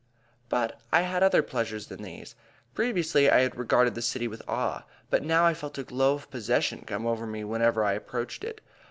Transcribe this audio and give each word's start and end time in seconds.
But 0.49 0.81
I 0.91 1.01
had 1.01 1.21
other 1.21 1.43
pleasures 1.43 1.85
than 1.85 2.01
these. 2.01 2.33
Previously 2.73 3.29
I 3.29 3.41
had 3.41 3.55
regarded 3.55 3.93
the 3.93 4.01
City 4.01 4.27
with 4.27 4.41
awe, 4.49 4.83
but 5.11 5.21
now 5.21 5.45
I 5.45 5.53
felt 5.53 5.77
a 5.77 5.83
glow 5.83 6.15
of 6.15 6.31
possession 6.31 6.85
come 6.87 7.05
over 7.05 7.27
me 7.27 7.43
whenever 7.43 7.83
I 7.83 7.93
approached 7.93 8.43
it. 8.43 8.61